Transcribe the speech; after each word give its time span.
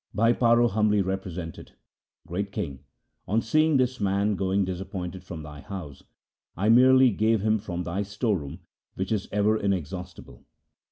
Bhai 0.15 0.33
Paro 0.33 0.67
humbly 0.67 1.03
represented:' 1.03 1.73
Great 2.27 2.51
king, 2.51 2.79
on 3.27 3.39
seeing 3.39 3.77
this 3.77 3.99
man 3.99 4.35
going 4.35 4.65
disappointed 4.65 5.23
from 5.23 5.43
thy 5.43 5.59
house 5.61 6.03
I 6.57 6.69
merely 6.69 7.11
gave 7.11 7.41
him 7.41 7.59
from 7.59 7.83
thy 7.83 8.01
store 8.01 8.39
room 8.39 8.61
which 8.95 9.11
is 9.11 9.29
ever 9.31 9.55
in 9.55 9.73
exhaustible. 9.73 10.43